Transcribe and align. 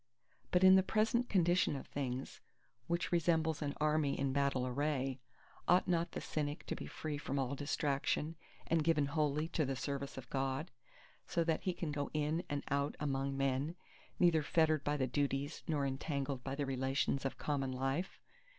But 0.49 0.63
in 0.63 0.73
the 0.77 0.81
present 0.81 1.29
condition 1.29 1.75
of 1.75 1.85
things, 1.85 2.41
which 2.87 3.11
resembles 3.11 3.61
an 3.61 3.75
Army 3.79 4.17
in 4.19 4.33
battle 4.33 4.65
array, 4.65 5.19
ought 5.67 5.87
not 5.87 6.13
the 6.13 6.21
Cynic 6.21 6.65
to 6.65 6.75
be 6.75 6.87
free 6.87 7.19
from 7.19 7.37
all 7.37 7.53
distraction 7.53 8.35
and 8.65 8.83
given 8.83 9.05
wholly 9.05 9.47
to 9.49 9.63
the 9.63 9.75
service 9.75 10.17
of 10.17 10.27
God, 10.31 10.71
so 11.27 11.43
that 11.43 11.65
he 11.65 11.73
can 11.75 11.91
go 11.91 12.09
in 12.15 12.43
and 12.49 12.63
out 12.69 12.95
among 12.99 13.37
men, 13.37 13.75
neither 14.17 14.41
fettered 14.41 14.83
by 14.83 14.97
the 14.97 15.05
duties 15.05 15.61
nor 15.67 15.85
entangled 15.85 16.43
by 16.43 16.55
the 16.55 16.65
relations 16.65 17.23
of 17.23 17.37
common 17.37 17.71
life? 17.71 18.19